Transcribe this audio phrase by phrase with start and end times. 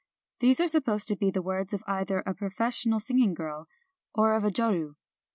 [0.39, 3.67] These are supposed to be the words either of a professional singing girl
[4.15, 4.95] or of a jord.